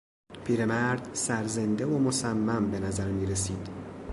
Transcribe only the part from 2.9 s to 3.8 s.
میرسید.